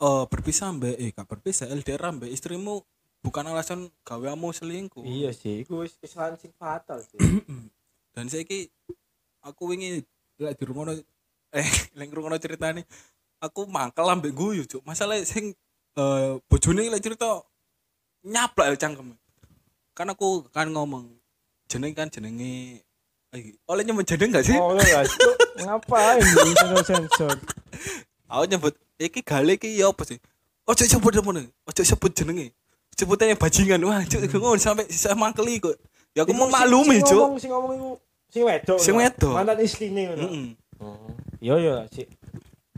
[0.00, 0.96] eh berpisah mbak.
[0.96, 1.68] Eh gak berpisah.
[1.68, 2.32] LDR mbak.
[2.32, 2.80] Istrimu
[3.20, 5.04] bukan alasan gaweamu selingkuh.
[5.04, 7.20] Iya sih, wis kesalahan sing fatal sih.
[8.16, 8.42] dan saya
[9.44, 10.02] aku ingin
[10.40, 10.90] lek di rumah
[11.60, 12.82] eh lek rumah ceritanya
[13.44, 14.80] aku mangkel ambek guyu cuk.
[14.88, 15.52] Masalah sing
[15.96, 17.44] eh bojone lek cerita
[18.24, 19.12] nyaplak ya cangkem.
[19.92, 21.12] Kan aku kan ngomong
[21.68, 22.80] jeneng kan jenenge
[23.36, 24.56] eh, oleh nyebut jeneng gak sih?
[24.56, 25.36] Oh lah, Cuk.
[25.60, 27.36] ngapain sensor sensor?
[28.26, 30.20] aku nyebut iki gale iki ya apa sih
[30.68, 32.52] ojo sebut temen ojo sebut jenenge
[32.92, 35.72] sebutnya bajingan wah cuk ngono sampai saya mangkeli kok
[36.12, 37.90] ya aku mau maklumi cuk ngomong sing ngomong iku
[38.30, 38.78] sing wedok.
[38.78, 39.34] Sing wedok.
[39.34, 40.22] Mantan istrine ngono.
[40.22, 40.46] Mm-mm.
[40.78, 41.10] Oh.
[41.42, 42.06] Iya iya sih.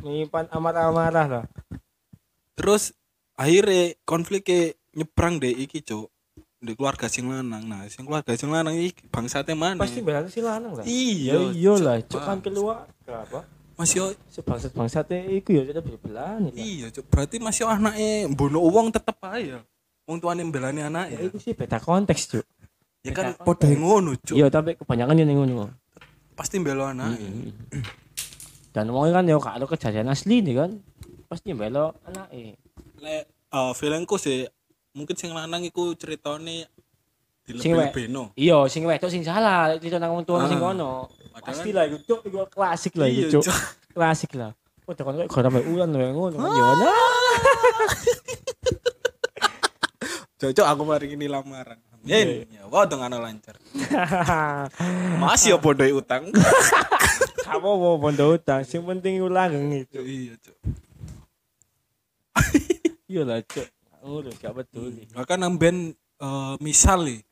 [0.00, 1.44] Nyimpan amarah-amarah lah.
[2.56, 2.96] terus
[3.34, 6.08] akhirnya konfliknya nyebrang deh iki cuk
[6.56, 10.40] di keluarga sing lanang nah sing keluarga sing lanang iki bangsate mana Pasti belan si
[10.40, 10.84] lanang lah.
[10.88, 12.22] iya Ya iya lah, Cuk.
[12.22, 13.44] kan keluar apa?
[13.82, 16.54] Mas yo Sebangsat bangsate iku ya tetep belan.
[16.54, 19.58] iya cuk berarti mas yo anaknya bunuh uang tetep aja
[20.06, 22.46] wong tuane mbelani Ya anaknya iku sih beda konteks, Cuk.
[23.02, 25.74] ya kan podo ngono cuk Iya, tapi kebanyakan yang ngono.
[26.38, 27.50] pasti mbelo anaknya
[28.70, 30.70] Dan wong kan yo gak ada kejadian asli nih kan.
[31.28, 32.56] Pasti mbelo anake.
[33.02, 34.46] lek uh, feelingku sih
[34.94, 36.70] mungkin sing lanang iku ceritane
[37.42, 40.48] Sing dilebih-lebihno Iya, sing wedok sing salah, cerita nang wong tuwa Ah.
[40.48, 41.10] sing kono.
[41.32, 43.44] Padahal Pasti lah iku cuk, iku klasik lah iya iku cuk.
[43.44, 43.58] cuk
[43.96, 44.50] Klasik lah.
[44.82, 46.64] Oh, tekan kok gara ulan wae ngono kan yo.
[46.76, 46.90] nah.
[50.34, 52.18] cocok aku mari ini lamaran Iya.
[52.18, 53.54] Yen, ya wah dengan lancar
[55.22, 56.34] masih ya bodoh utang
[57.42, 60.02] Kamu mau bondo utang, sing penting langgeng itu.
[60.02, 60.56] iya cuk
[63.06, 63.68] Iya lah cuk.
[64.02, 64.90] Ngurus gak betul.
[65.14, 67.22] maka namben eh, misal nih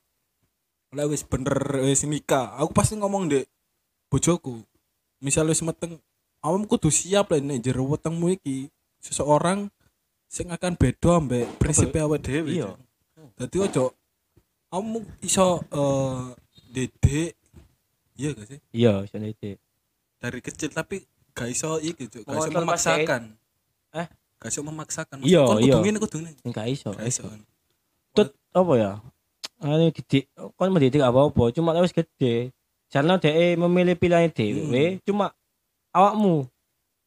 [0.91, 3.47] lah wis bener wis nikah aku pasti ngomong dek
[4.09, 4.59] bojoku
[5.19, 6.03] misal wis meteng
[6.41, 8.67] awam kudu siap lah nek jero wetengmu iki
[8.99, 9.71] seseorang
[10.27, 12.71] sing akan beda ambek prinsip awake dhewe Iya.
[13.37, 13.95] dadi ojo
[14.69, 16.19] kamu iso eh
[16.69, 17.33] dedek
[18.15, 19.59] iya gak sih Iya, iso itu.
[20.17, 23.23] dari kecil tapi gak iso iki cuk gak iso Ngontrol memaksakan
[23.91, 24.07] Eh?
[24.39, 25.71] gak iso memaksakan Iya, iya.
[25.71, 26.91] kudu ngene kudu ngene Enggak iso.
[26.91, 27.27] gak iso
[28.11, 28.93] Tut apa ya?
[29.61, 30.25] Ane didik
[30.57, 32.49] kon mendidik apa-apa, cuma wis gede.
[32.91, 35.31] Karena dhek memilih pilihan dhewe, cuma
[35.95, 36.49] awakmu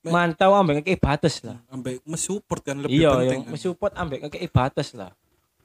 [0.03, 1.59] mantau ambek ngekek batas lah.
[1.71, 3.51] ambek mensupport kan lebih Iya, penting yang kan.
[3.55, 5.11] mensupport ambek ngekek batas lah.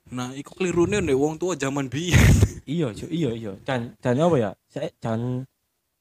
[0.09, 2.16] Nah, iku kelirune nek wong tua zaman biyen.
[2.68, 3.53] Iya, Cuk, iya, iya.
[3.64, 4.51] Dan dan apa ya?
[4.68, 5.48] Saya dan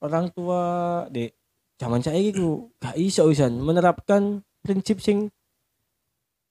[0.04, 0.60] orang tua
[1.08, 1.32] di
[1.80, 5.32] zaman saya itu gak iso wisan menerapkan prinsip sing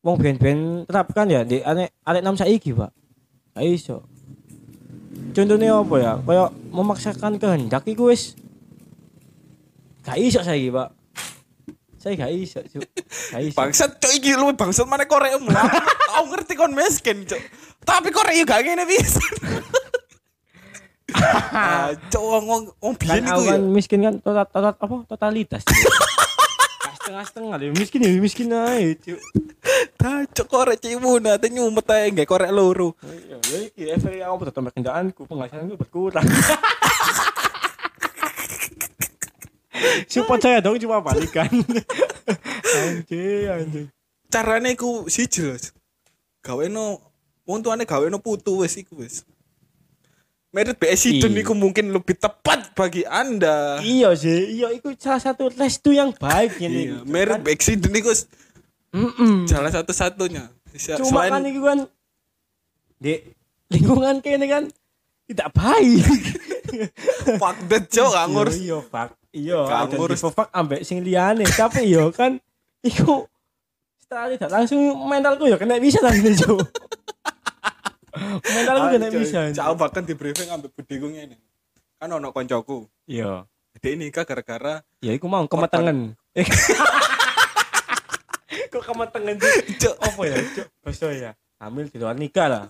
[0.01, 2.91] wong ben-ben terapkan ya di arek arek enam saiki, Pak.
[3.53, 4.09] Gak iso.
[5.37, 6.13] Contohnya apa ya?
[6.21, 8.33] Kayak memaksakan kehendak iku wis
[10.07, 10.89] gak iso saiki, Pak.
[12.01, 12.87] Saya gak iso, Cuk.
[13.35, 13.57] Gak iso.
[13.59, 15.51] Bangsat cok iki lu bangsat mana Korea mu.
[16.17, 17.41] Aku ngerti kon miskin cok.
[17.83, 19.19] Tapi Korea gak ngene bisa.
[21.57, 22.45] ah, cok wong
[22.79, 25.95] wong kan biyen iku kan miskin kan total, total apa totalitas Cuk.
[27.07, 29.21] Setengah-setengah deh, miskin ya miskin aja, cuk.
[29.95, 32.99] Cocok korek cimu nanti nyumet aja nggak korek loro.
[33.07, 36.27] Iya, ya iki efek aku tetap kendaraanku, penghasilanku berkurang.
[40.11, 41.47] Support saya dong cuma balikan.
[42.83, 43.87] anjing, anjing.
[44.27, 44.75] Caranya
[45.07, 45.71] sih jelas.
[46.43, 46.99] Gawe no,
[47.47, 49.23] wong tuane gawe no putu wes iku wes.
[50.57, 51.45] Merit presiden Iya.
[51.45, 53.77] iku mungkin lebih tepat bagi anda.
[53.79, 56.83] Iya sih, iya itu salah satu restu yang baik Iya, ini.
[57.05, 58.25] merit presiden iku s-
[58.89, 59.45] Mm-mm.
[59.45, 60.49] salah satu-satunya.
[60.97, 61.79] Cuma kan itu kan
[62.97, 63.21] di
[63.69, 64.65] lingkungan kayak ini kan
[65.29, 66.05] tidak baik.
[67.41, 68.57] fuck that Cok, nggak ngurus.
[68.57, 69.09] Iya, Pak.
[69.37, 69.61] Iya,
[69.93, 72.41] di Pak ambek sing liyane, tapi iya kan
[72.81, 73.29] iku
[74.01, 76.33] setelah tidak langsung mentalku ya kena bisa lah ini,
[78.17, 78.41] Jo.
[78.43, 79.39] mentalku kena bisa.
[79.53, 81.37] Cak bahkan di briefing ambek budiku ngene.
[82.01, 82.89] Kan ono koncoku.
[83.07, 83.45] Iya.
[83.77, 86.17] Jadi nikah gara-gara Ya iku mau kematangan.
[88.73, 89.55] Kok kematangan sih?
[90.01, 90.37] Apa ya,
[90.85, 91.13] Cok?
[91.13, 91.37] Ya.
[91.61, 92.65] Hamil di luar nikah lah.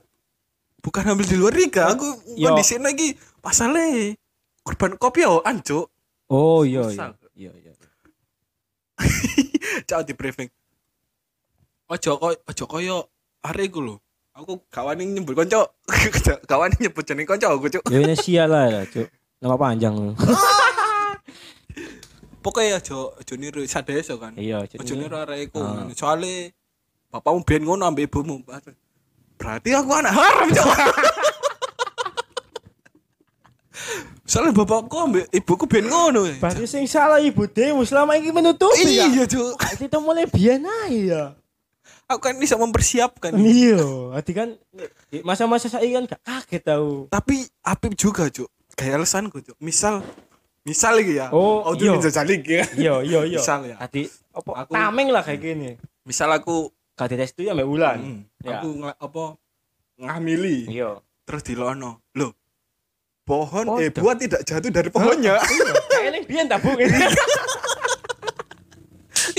[0.87, 2.06] bukan ambil di luar nikah, aku
[2.38, 4.14] kondisi lagi pasalnya
[4.62, 5.90] korban kopioan, Cuk.
[6.30, 6.94] Oh iya iya.
[6.94, 7.11] Susah.
[7.35, 7.72] Iya iya.
[9.88, 10.50] Cak di briefing.
[11.90, 12.96] Ojo koyo ojo koyo
[13.46, 13.94] arek iku lho.
[14.37, 15.64] Aku kawan nyebut konco.
[16.51, 17.88] kawan nyebut jeneng konco aku, Cuk.
[17.88, 19.09] Ya ini sial lah ya, Cuk.
[19.40, 20.12] Nama panjang lu.
[22.44, 24.37] Pokoknya ojo ojo niru sadeso kan.
[24.37, 25.64] Iya, Ojo niru arek iku.
[25.64, 25.88] Ah.
[25.96, 26.53] Soale
[27.09, 28.44] bapakmu ben ngono ambek ibumu.
[29.40, 30.68] Berarti aku anak haram, Cuk.
[34.29, 36.29] Soalnya bapakku ambek ibuku ben ngono.
[36.29, 36.37] ya.
[36.37, 39.09] Berarti sing salah ibu demu selama ini menutupi ya.
[39.09, 39.57] Iya, Cuk.
[39.81, 41.25] Kita mulai biyen aja ya.
[42.07, 43.35] Aku kan bisa mempersiapkan.
[43.35, 43.83] Iya,
[44.14, 44.55] hati kan
[45.11, 47.11] di masa-masa saya kan gak kaget tahu.
[47.11, 48.47] Tapi Apip juga, Cuk.
[48.73, 49.59] Kayak alasanku, Cuk.
[49.59, 50.07] Misal
[50.62, 51.31] misal lagi ya.
[51.31, 51.99] Oh, audio iya.
[51.99, 52.62] ninja jalik ya.
[52.75, 53.38] Iya, iya, iya.
[53.38, 53.77] Misal ya.
[53.77, 55.71] Hati apa Aku- tameng lah kayak gini.
[56.03, 57.99] Misal aku Gak dites ya mbak Wulan.
[58.01, 58.57] hmm, Ya.
[58.57, 59.25] aku apa
[59.97, 61.03] ngamili Iya.
[61.23, 62.01] terus dilono.
[62.14, 62.33] Loh.
[63.21, 65.42] Pohon Oh, eh buah tidak jatuh dari pohonnya.
[65.90, 66.71] Kayak ini biyen tak Bu.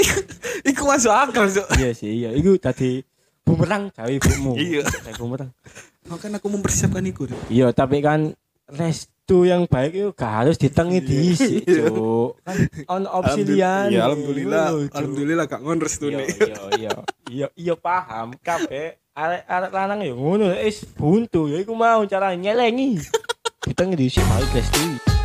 [0.70, 1.68] Iku masuk akal, Cuk.
[1.76, 2.30] Iya sih, iya.
[2.32, 3.02] Iku tadi
[3.42, 4.54] bumerang gawe ibumu.
[4.56, 4.84] Iya.
[5.18, 5.52] Bumerang.
[6.08, 7.04] Makanya aku mempersiapkan.
[7.04, 7.32] Cuk.
[7.48, 8.34] Iya, tapi kan
[8.68, 11.90] restu yang baik itu gak harus ditengi diisi, Iya.
[11.90, 12.40] Cuk.
[12.44, 12.56] Kan
[12.88, 13.96] on opsi liane.
[13.96, 14.66] Iya, alhamdulillah.
[14.88, 14.96] Cuk.
[14.96, 16.28] Alhamdulillah gak ngonres tuh Iya, nih.
[16.28, 16.92] iya, iya.
[17.28, 18.36] Iya, iya paham.
[18.40, 23.02] Kabeh arek-arek lanang ya ngono, wis buntu ya iku mau cara nyelengi.
[23.68, 25.17] Ditengi diisi baik restu.